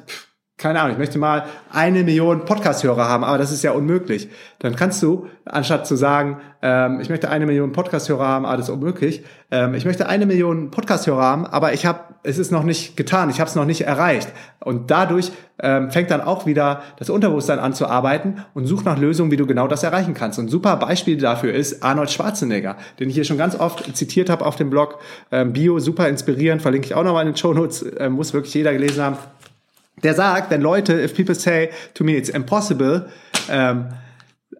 keine 0.57 0.79
Ahnung, 0.79 0.93
ich 0.93 0.99
möchte 0.99 1.17
mal 1.17 1.45
eine 1.71 2.03
Million 2.03 2.45
Podcast-Hörer 2.45 3.09
haben, 3.09 3.23
aber 3.23 3.39
das 3.39 3.51
ist 3.51 3.63
ja 3.63 3.71
unmöglich. 3.71 4.29
Dann 4.59 4.75
kannst 4.75 5.01
du, 5.01 5.27
anstatt 5.45 5.87
zu 5.87 5.95
sagen, 5.95 6.37
ähm, 6.61 6.99
ich 7.01 7.09
möchte 7.09 7.29
eine 7.29 7.47
Million 7.47 7.71
Podcast-Hörer 7.71 8.25
haben, 8.25 8.45
aber 8.45 8.57
das 8.57 8.69
ist 8.69 8.73
unmöglich, 8.73 9.23
ähm, 9.49 9.73
ich 9.73 9.83
möchte 9.83 10.07
eine 10.07 10.27
Million 10.27 10.69
Podcast-Hörer 10.69 11.23
haben, 11.23 11.47
aber 11.47 11.73
ich 11.73 11.87
habe, 11.87 12.01
es 12.21 12.37
ist 12.37 12.51
noch 12.51 12.63
nicht 12.63 12.95
getan, 12.95 13.31
ich 13.31 13.39
habe 13.39 13.49
es 13.49 13.55
noch 13.55 13.65
nicht 13.65 13.81
erreicht. 13.81 14.29
Und 14.59 14.91
dadurch 14.91 15.31
ähm, 15.59 15.89
fängt 15.89 16.11
dann 16.11 16.21
auch 16.21 16.45
wieder 16.45 16.83
das 16.97 17.09
Unterbewusstsein 17.09 17.59
an 17.59 17.73
zu 17.73 17.87
arbeiten 17.87 18.45
und 18.53 18.67
sucht 18.67 18.85
nach 18.85 18.99
Lösungen, 18.99 19.31
wie 19.31 19.37
du 19.37 19.47
genau 19.47 19.67
das 19.67 19.81
erreichen 19.81 20.13
kannst. 20.13 20.37
Und 20.37 20.45
ein 20.45 20.49
super 20.49 20.77
Beispiel 20.77 21.17
dafür 21.17 21.53
ist 21.53 21.83
Arnold 21.83 22.11
Schwarzenegger, 22.11 22.77
den 22.99 23.09
ich 23.09 23.15
hier 23.15 23.25
schon 23.25 23.39
ganz 23.39 23.59
oft 23.59 23.97
zitiert 23.97 24.29
habe 24.29 24.45
auf 24.45 24.55
dem 24.55 24.69
Blog. 24.69 24.99
Ähm, 25.31 25.51
Bio, 25.51 25.79
super 25.79 26.07
inspirierend, 26.07 26.61
verlinke 26.61 26.85
ich 26.85 26.93
auch 26.93 27.03
nochmal 27.03 27.25
in 27.25 27.33
den 27.33 27.37
Show 27.37 27.53
Notes, 27.53 27.81
äh, 27.81 28.07
muss 28.07 28.33
wirklich 28.33 28.53
jeder 28.53 28.71
gelesen 28.71 29.03
haben 29.03 29.17
der 30.01 30.13
sagt, 30.13 30.49
wenn 30.49 30.61
Leute, 30.61 30.93
if 30.93 31.15
people 31.15 31.35
say 31.35 31.69
to 31.93 32.03
me 32.03 32.13
it's 32.13 32.29
impossible, 32.29 33.07
um, 33.49 33.89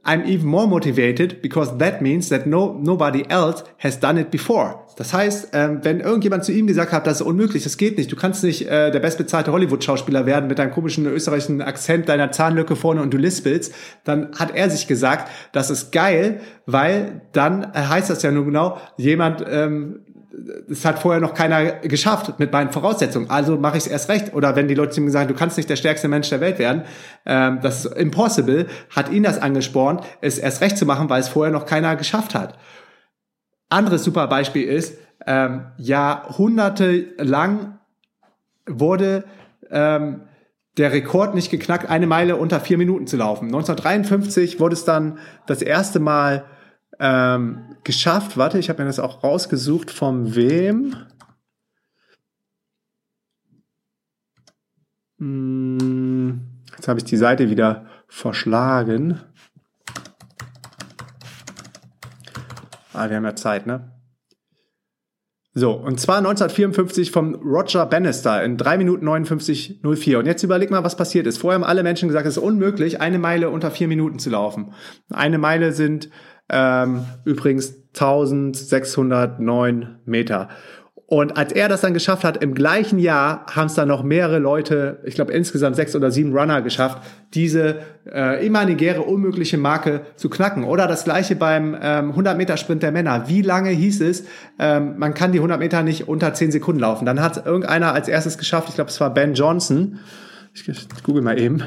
I'm 0.05 0.25
even 0.25 0.47
more 0.47 0.67
motivated 0.67 1.41
because 1.41 1.77
that 1.77 2.01
means 2.01 2.27
that 2.27 2.45
no, 2.45 2.73
nobody 2.73 3.23
else 3.29 3.63
has 3.77 3.97
done 3.97 4.19
it 4.19 4.31
before. 4.31 4.79
Das 4.97 5.13
heißt, 5.13 5.49
ähm, 5.53 5.79
wenn 5.83 6.01
irgendjemand 6.01 6.43
zu 6.43 6.51
ihm 6.51 6.67
gesagt 6.67 6.91
hat, 6.91 7.07
das 7.07 7.21
ist 7.21 7.25
unmöglich, 7.25 7.63
das 7.63 7.77
geht 7.77 7.97
nicht, 7.97 8.11
du 8.11 8.17
kannst 8.17 8.43
nicht 8.43 8.67
äh, 8.67 8.91
der 8.91 8.99
bestbezahlte 8.99 9.51
Hollywood-Schauspieler 9.53 10.25
werden 10.25 10.47
mit 10.47 10.59
deinem 10.59 10.71
komischen 10.71 11.05
österreichischen 11.05 11.61
Akzent, 11.61 12.09
deiner 12.09 12.31
Zahnlücke 12.31 12.75
vorne 12.75 13.01
und 13.01 13.13
du 13.13 13.17
lispelst, 13.17 13.73
dann 14.03 14.31
hat 14.37 14.53
er 14.53 14.69
sich 14.69 14.87
gesagt, 14.87 15.31
das 15.53 15.69
ist 15.69 15.91
geil, 15.91 16.41
weil 16.65 17.21
dann 17.31 17.73
heißt 17.73 18.09
das 18.09 18.21
ja 18.23 18.31
nur 18.31 18.45
genau, 18.45 18.77
jemand 18.97 19.43
ähm, 19.49 20.01
es 20.69 20.85
hat 20.85 20.99
vorher 20.99 21.21
noch 21.21 21.33
keiner 21.33 21.79
geschafft 21.81 22.39
mit 22.39 22.51
meinen 22.51 22.71
Voraussetzungen. 22.71 23.29
Also 23.29 23.57
mache 23.57 23.77
ich 23.77 23.85
es 23.85 23.91
erst 23.91 24.09
recht. 24.09 24.33
Oder 24.33 24.55
wenn 24.55 24.67
die 24.67 24.73
Leute 24.73 24.91
zu 24.91 25.01
ihm 25.01 25.09
sagen, 25.09 25.27
du 25.27 25.35
kannst 25.35 25.57
nicht 25.57 25.69
der 25.69 25.75
stärkste 25.75 26.07
Mensch 26.07 26.29
der 26.29 26.41
Welt 26.41 26.59
werden, 26.59 26.83
ähm, 27.25 27.59
das 27.61 27.85
ist 27.85 27.95
impossible, 27.95 28.67
hat 28.89 29.11
ihn 29.11 29.23
das 29.23 29.39
angespornt, 29.39 30.01
es 30.21 30.39
erst 30.39 30.61
recht 30.61 30.77
zu 30.77 30.85
machen, 30.85 31.09
weil 31.09 31.21
es 31.21 31.29
vorher 31.29 31.51
noch 31.51 31.65
keiner 31.65 31.95
geschafft 31.95 32.35
hat. 32.35 32.57
Anderes 33.69 34.03
super 34.03 34.27
Beispiel 34.27 34.63
ist, 34.63 34.97
ähm, 35.25 35.67
jahrhundertelang 35.77 37.79
wurde 38.67 39.23
ähm, 39.69 40.21
der 40.77 40.91
Rekord 40.91 41.35
nicht 41.35 41.51
geknackt, 41.51 41.89
eine 41.89 42.07
Meile 42.07 42.37
unter 42.37 42.59
vier 42.59 42.77
Minuten 42.77 43.07
zu 43.07 43.17
laufen. 43.17 43.45
1953 43.45 44.59
wurde 44.59 44.73
es 44.73 44.85
dann 44.85 45.19
das 45.45 45.61
erste 45.61 45.99
Mal 45.99 46.45
ähm, 46.99 47.75
geschafft. 47.83 48.37
Warte, 48.37 48.59
ich 48.59 48.69
habe 48.69 48.81
mir 48.81 48.87
das 48.87 48.99
auch 48.99 49.23
rausgesucht. 49.23 49.91
Von 49.91 50.35
wem? 50.35 50.95
Hm, 55.19 56.41
jetzt 56.75 56.87
habe 56.87 56.99
ich 56.99 57.05
die 57.05 57.17
Seite 57.17 57.49
wieder 57.49 57.85
verschlagen. 58.07 59.21
Ah, 62.93 63.09
wir 63.09 63.17
haben 63.17 63.25
ja 63.25 63.35
Zeit, 63.35 63.65
ne? 63.65 63.91
So, 65.55 65.71
und 65.73 65.99
zwar 65.99 66.17
1954 66.17 67.11
vom 67.11 67.35
Roger 67.35 67.85
Bannister 67.85 68.43
in 68.43 68.57
3 68.57 68.77
Minuten 68.79 69.07
59,04. 69.07 70.17
Und 70.17 70.25
jetzt 70.25 70.41
überleg 70.41 70.71
mal, 70.71 70.83
was 70.83 70.97
passiert 70.97 71.27
ist. 71.27 71.37
Vorher 71.37 71.59
haben 71.59 71.67
alle 71.67 71.83
Menschen 71.83 72.07
gesagt, 72.07 72.25
es 72.25 72.37
ist 72.37 72.43
unmöglich, 72.43 73.01
eine 73.01 73.19
Meile 73.19 73.51
unter 73.51 73.69
4 73.69 73.87
Minuten 73.87 74.17
zu 74.17 74.31
laufen. 74.31 74.73
Eine 75.11 75.37
Meile 75.37 75.71
sind 75.71 76.09
ähm, 76.49 77.05
übrigens 77.25 77.75
1609 77.93 79.99
Meter. 80.05 80.49
Und 81.05 81.37
als 81.37 81.51
er 81.51 81.69
das 81.69 81.81
dann 81.81 81.93
geschafft 81.93 82.23
hat, 82.23 82.41
im 82.41 82.55
gleichen 82.55 82.97
Jahr 82.97 83.45
haben 83.53 83.67
es 83.67 83.75
dann 83.75 83.87
noch 83.87 84.01
mehrere 84.01 84.39
Leute, 84.39 84.99
ich 85.03 85.13
glaube 85.13 85.31
insgesamt 85.33 85.75
sechs 85.75 85.95
oder 85.95 86.09
sieben 86.09 86.35
Runner 86.35 86.63
geschafft, 86.63 87.03
diese 87.35 87.81
äh, 88.11 88.43
imaginäre, 88.43 89.01
unmögliche 89.01 89.59
Marke 89.59 90.01
zu 90.15 90.27
knacken. 90.27 90.63
Oder 90.63 90.87
das 90.87 91.03
gleiche 91.03 91.35
beim 91.35 91.77
ähm, 91.79 92.13
100-Meter-Sprint 92.13 92.81
der 92.81 92.91
Männer. 92.91 93.25
Wie 93.27 93.43
lange 93.43 93.69
hieß 93.69 94.01
es, 94.01 94.23
ähm, 94.57 94.97
man 94.97 95.13
kann 95.13 95.33
die 95.33 95.37
100 95.37 95.59
Meter 95.59 95.83
nicht 95.83 96.07
unter 96.07 96.33
10 96.33 96.51
Sekunden 96.51 96.81
laufen? 96.81 97.05
Dann 97.05 97.21
hat 97.21 97.45
irgendeiner 97.45 97.93
als 97.93 98.07
erstes 98.07 98.39
geschafft, 98.39 98.69
ich 98.69 98.75
glaube 98.75 98.89
es 98.89 98.99
war 98.99 99.13
Ben 99.13 99.35
Johnson. 99.35 99.99
Ich, 100.55 100.65
google 101.03 101.21
mal 101.21 101.39
eben. 101.39 101.63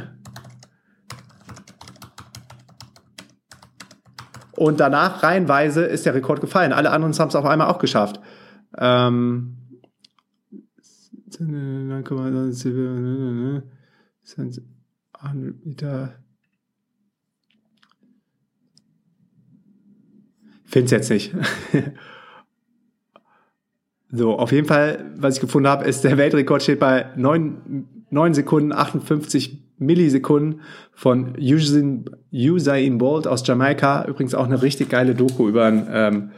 Und 4.56 4.80
danach 4.80 5.22
reihenweise 5.22 5.84
ist 5.84 6.06
der 6.06 6.14
Rekord 6.14 6.40
gefallen. 6.40 6.72
Alle 6.72 6.90
anderen 6.90 7.16
haben 7.18 7.28
es 7.28 7.34
auf 7.34 7.44
einmal 7.44 7.68
auch 7.68 7.78
geschafft. 7.78 8.20
Ähm, 8.78 9.58
Finde 20.64 20.86
es 20.86 20.90
jetzt 20.90 21.10
nicht. 21.10 21.34
so, 24.10 24.38
auf 24.38 24.52
jeden 24.52 24.66
Fall, 24.66 25.12
was 25.16 25.36
ich 25.36 25.40
gefunden 25.40 25.68
habe, 25.68 25.84
ist, 25.84 26.02
der 26.02 26.16
Weltrekord 26.16 26.62
steht 26.62 26.80
bei 26.80 27.12
9, 27.16 27.86
9 28.10 28.34
Sekunden 28.34 28.72
58 28.72 29.65
Millisekunden 29.78 30.60
von 30.92 31.34
Usain, 31.38 32.04
Usain 32.32 32.98
Bolt 32.98 33.26
aus 33.26 33.46
Jamaika. 33.46 34.04
Übrigens 34.06 34.34
auch 34.34 34.46
eine 34.46 34.62
richtig 34.62 34.88
geile 34.88 35.14
Doku 35.14 35.48
über 35.48 35.66
einen 35.66 35.88
ähm, 35.90 36.30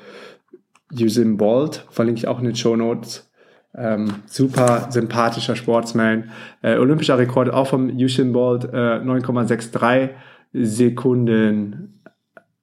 Usain 0.92 1.36
Bolt. 1.36 1.84
Verlinke 1.90 2.18
ich 2.18 2.28
auch 2.28 2.38
in 2.38 2.44
den 2.44 2.56
Show 2.56 2.76
Notes. 2.76 3.30
Ähm, 3.74 4.08
super 4.26 4.88
sympathischer 4.90 5.54
Sportsman. 5.54 6.30
Äh, 6.62 6.78
olympischer 6.78 7.18
Rekord 7.18 7.50
auch 7.52 7.68
vom 7.68 7.90
Usain 7.90 8.32
Bolt, 8.32 8.64
äh, 8.64 9.00
9,63 9.00 10.10
Sekunden. 10.52 12.00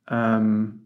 Ähm, 0.10 0.82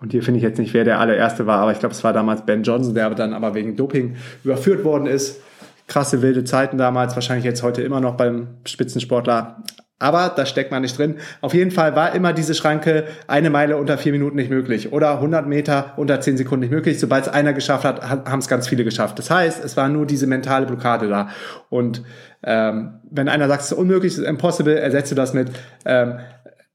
und 0.00 0.12
hier 0.12 0.22
finde 0.22 0.38
ich 0.38 0.44
jetzt 0.44 0.58
nicht, 0.58 0.74
wer 0.74 0.84
der 0.84 1.00
allererste 1.00 1.46
war, 1.46 1.58
aber 1.60 1.72
ich 1.72 1.78
glaube, 1.78 1.94
es 1.94 2.02
war 2.02 2.12
damals 2.12 2.44
Ben 2.44 2.62
Johnson, 2.62 2.94
der 2.94 3.10
dann 3.10 3.34
aber 3.34 3.54
wegen 3.54 3.76
Doping 3.76 4.16
überführt 4.42 4.84
worden 4.84 5.06
ist 5.06 5.40
krasse 5.88 6.22
wilde 6.22 6.44
Zeiten 6.44 6.78
damals, 6.78 7.14
wahrscheinlich 7.14 7.44
jetzt 7.44 7.62
heute 7.62 7.82
immer 7.82 8.00
noch 8.00 8.16
beim 8.16 8.48
Spitzensportler. 8.64 9.62
Aber 10.02 10.32
da 10.34 10.46
steckt 10.46 10.72
man 10.72 10.82
nicht 10.82 10.98
drin. 10.98 11.18
Auf 11.42 11.54
jeden 11.54 11.70
Fall 11.70 11.94
war 11.94 12.12
immer 12.12 12.32
diese 12.32 12.54
Schranke 12.54 13.04
eine 13.28 13.50
Meile 13.50 13.76
unter 13.76 13.96
vier 13.98 14.10
Minuten 14.10 14.34
nicht 14.34 14.50
möglich 14.50 14.92
oder 14.92 15.12
100 15.12 15.46
Meter 15.46 15.92
unter 15.96 16.20
zehn 16.20 16.36
Sekunden 16.36 16.62
nicht 16.62 16.72
möglich. 16.72 16.98
Sobald 16.98 17.26
es 17.26 17.32
einer 17.32 17.52
geschafft 17.52 17.84
hat, 17.84 18.02
haben 18.02 18.40
es 18.40 18.48
ganz 18.48 18.66
viele 18.66 18.82
geschafft. 18.82 19.20
Das 19.20 19.30
heißt, 19.30 19.64
es 19.64 19.76
war 19.76 19.88
nur 19.88 20.04
diese 20.04 20.26
mentale 20.26 20.66
Blockade 20.66 21.08
da. 21.08 21.28
Und 21.70 22.02
ähm, 22.42 22.94
wenn 23.08 23.28
einer 23.28 23.46
sagt, 23.46 23.62
es 23.62 23.70
ist 23.70 23.78
unmöglich, 23.78 24.14
es 24.14 24.18
ist 24.18 24.26
impossible, 24.26 24.76
ersetze 24.76 25.14
das 25.14 25.34
mit 25.34 25.50
ähm, 25.84 26.18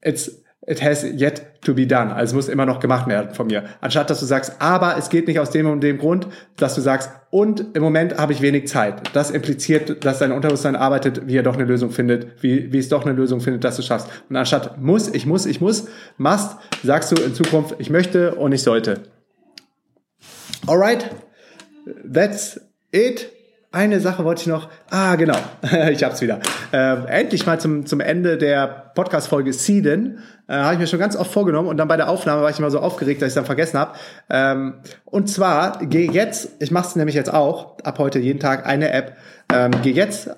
it's 0.00 0.42
it 0.66 0.82
has 0.82 1.04
yet 1.04 1.62
to 1.62 1.74
be 1.74 1.86
done. 1.86 2.14
Also 2.14 2.32
es 2.32 2.34
muss 2.34 2.48
immer 2.48 2.66
noch 2.66 2.80
gemacht 2.80 3.06
werden 3.06 3.34
von 3.34 3.46
mir. 3.46 3.64
Anstatt 3.80 4.10
dass 4.10 4.20
du 4.20 4.26
sagst, 4.26 4.52
aber 4.58 4.96
es 4.98 5.08
geht 5.08 5.26
nicht 5.26 5.38
aus 5.38 5.50
dem 5.50 5.68
und 5.68 5.80
dem 5.82 5.98
Grund, 5.98 6.26
dass 6.56 6.74
du 6.74 6.80
sagst, 6.80 7.10
und 7.30 7.76
im 7.76 7.82
Moment 7.82 8.18
habe 8.18 8.32
ich 8.32 8.40
wenig 8.40 8.68
Zeit. 8.68 9.14
Das 9.14 9.30
impliziert, 9.30 10.04
dass 10.04 10.18
dein 10.18 10.32
Unterbewusstsein 10.32 10.76
arbeitet, 10.76 11.26
wie 11.26 11.36
er 11.36 11.42
doch 11.42 11.54
eine 11.54 11.64
Lösung 11.64 11.90
findet, 11.90 12.42
wie, 12.42 12.72
wie 12.72 12.78
es 12.78 12.88
doch 12.88 13.04
eine 13.04 13.14
Lösung 13.14 13.40
findet, 13.40 13.64
dass 13.64 13.76
du 13.76 13.82
schaffst. 13.82 14.08
Und 14.28 14.36
anstatt 14.36 14.80
muss, 14.80 15.08
ich 15.08 15.26
muss, 15.26 15.46
ich 15.46 15.60
muss, 15.60 15.88
must, 16.16 16.56
sagst 16.82 17.12
du 17.12 17.22
in 17.22 17.34
Zukunft, 17.34 17.76
ich 17.78 17.90
möchte 17.90 18.34
und 18.34 18.52
ich 18.52 18.62
sollte. 18.62 19.02
Alright, 20.66 21.10
that's 22.12 22.60
it 22.92 23.30
eine 23.70 24.00
Sache 24.00 24.24
wollte 24.24 24.42
ich 24.42 24.46
noch. 24.46 24.68
Ah, 24.90 25.16
genau. 25.16 25.36
ich 25.90 26.02
hab's 26.02 26.20
wieder. 26.22 26.40
Ähm, 26.72 27.04
endlich 27.06 27.46
mal 27.46 27.60
zum, 27.60 27.84
zum 27.84 28.00
Ende 28.00 28.38
der 28.38 28.92
Podcast-Folge 28.94 29.52
Seeden. 29.52 30.20
Äh, 30.48 30.54
habe 30.54 30.74
ich 30.74 30.80
mir 30.80 30.86
schon 30.86 30.98
ganz 30.98 31.16
oft 31.16 31.30
vorgenommen 31.30 31.68
und 31.68 31.76
dann 31.76 31.88
bei 31.88 31.98
der 31.98 32.08
Aufnahme 32.08 32.42
war 32.42 32.50
ich 32.50 32.58
immer 32.58 32.70
so 32.70 32.80
aufgeregt, 32.80 33.20
dass 33.20 33.28
ich 33.28 33.34
dann 33.34 33.44
vergessen 33.44 33.78
habe. 33.78 33.92
Ähm, 34.30 34.74
und 35.04 35.28
zwar, 35.28 35.80
geh 35.84 36.10
jetzt, 36.10 36.50
ich 36.60 36.70
mache 36.70 36.88
es 36.88 36.96
nämlich 36.96 37.14
jetzt 37.14 37.32
auch, 37.32 37.78
ab 37.84 37.98
heute 37.98 38.18
jeden 38.18 38.40
Tag 38.40 38.66
eine 38.66 38.90
App. 38.90 39.16
Ähm, 39.52 39.72
geh 39.82 39.92
jetzt 39.92 40.30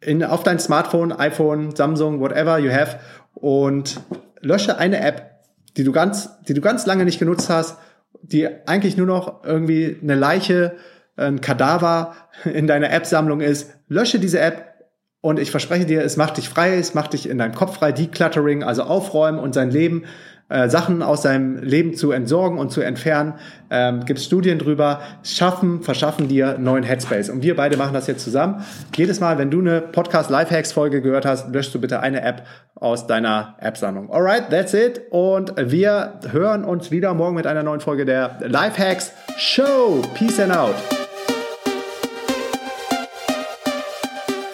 in, 0.00 0.24
auf 0.24 0.42
dein 0.42 0.58
Smartphone, 0.58 1.12
iPhone, 1.12 1.76
Samsung, 1.76 2.20
whatever 2.20 2.58
you 2.58 2.72
have 2.72 2.98
und 3.34 4.00
lösche 4.40 4.78
eine 4.78 5.00
App, 5.00 5.30
die 5.76 5.84
du 5.84 5.92
ganz, 5.92 6.42
die 6.48 6.54
du 6.54 6.60
ganz 6.60 6.84
lange 6.86 7.04
nicht 7.04 7.20
genutzt 7.20 7.48
hast, 7.48 7.78
die 8.22 8.48
eigentlich 8.66 8.96
nur 8.96 9.06
noch 9.06 9.44
irgendwie 9.44 9.98
eine 10.02 10.16
Leiche 10.16 10.74
ein 11.16 11.40
Kadaver 11.40 12.14
in 12.44 12.66
deiner 12.66 12.90
App-Sammlung 12.90 13.40
ist, 13.40 13.74
lösche 13.88 14.18
diese 14.18 14.40
App 14.40 14.72
und 15.20 15.38
ich 15.38 15.50
verspreche 15.50 15.86
dir, 15.86 16.02
es 16.02 16.16
macht 16.16 16.36
dich 16.36 16.48
frei, 16.48 16.76
es 16.76 16.94
macht 16.94 17.12
dich 17.12 17.28
in 17.28 17.38
deinem 17.38 17.54
Kopf 17.54 17.76
frei, 17.76 17.92
Decluttering, 17.92 18.64
also 18.64 18.82
aufräumen 18.82 19.38
und 19.38 19.54
sein 19.54 19.70
Leben, 19.70 20.04
äh, 20.52 20.68
Sachen 20.68 21.02
aus 21.02 21.22
deinem 21.22 21.56
Leben 21.56 21.94
zu 21.94 22.12
entsorgen 22.12 22.58
und 22.58 22.70
zu 22.70 22.82
entfernen. 22.82 23.34
Ähm, 23.70 24.04
Gibt 24.04 24.20
Studien 24.20 24.58
drüber, 24.58 25.00
schaffen, 25.22 25.82
verschaffen 25.82 26.28
dir 26.28 26.58
neuen 26.58 26.84
Headspace. 26.84 27.30
Und 27.30 27.42
wir 27.42 27.56
beide 27.56 27.78
machen 27.78 27.94
das 27.94 28.06
jetzt 28.06 28.22
zusammen. 28.22 28.62
Jedes 28.94 29.18
Mal, 29.20 29.38
wenn 29.38 29.50
du 29.50 29.60
eine 29.60 29.80
Podcast 29.80 30.28
Lifehacks 30.28 30.72
Folge 30.72 31.00
gehört 31.00 31.24
hast, 31.24 31.52
löschst 31.54 31.74
du 31.74 31.80
bitte 31.80 32.00
eine 32.00 32.22
App 32.22 32.42
aus 32.74 33.06
deiner 33.06 33.56
App-Sammlung. 33.60 34.12
Alright, 34.12 34.50
that's 34.50 34.74
it. 34.74 35.00
Und 35.10 35.54
wir 35.56 36.20
hören 36.30 36.64
uns 36.64 36.90
wieder 36.90 37.14
morgen 37.14 37.36
mit 37.36 37.46
einer 37.46 37.62
neuen 37.62 37.80
Folge 37.80 38.04
der 38.04 38.36
Lifehacks 38.40 39.12
Show. 39.38 40.02
Peace 40.14 40.38
and 40.38 40.54
out. 40.54 40.74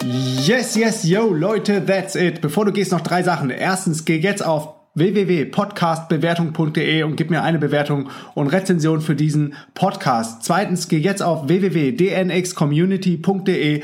Yes, 0.01 0.75
yes, 0.75 1.03
yo, 1.03 1.33
Leute, 1.33 1.85
that's 1.85 2.15
it. 2.15 2.39
Bevor 2.39 2.65
du 2.65 2.71
gehst, 2.71 2.93
noch 2.93 3.01
drei 3.01 3.21
Sachen. 3.21 3.49
Erstens, 3.49 4.05
geh 4.05 4.17
jetzt 4.17 4.43
auf 4.43 4.78
www.podcastbewertung.de 4.95 7.03
und 7.03 7.15
gib 7.15 7.29
mir 7.29 7.43
eine 7.43 7.59
Bewertung 7.59 8.09
und 8.33 8.47
Rezension 8.47 9.01
für 9.01 9.15
diesen 9.15 9.53
Podcast. 9.73 10.43
Zweitens, 10.43 10.87
geh 10.87 10.97
jetzt 10.97 11.21
auf 11.21 11.47
www.dnxcommunity.de 11.47 13.83